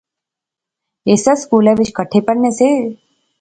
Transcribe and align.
ہیسے 1.07 1.33
سکولے 1.41 1.73
وچ 1.77 1.89
کٹھے 1.97 2.19
پڑھنے 2.27 2.49
سے 2.59 2.69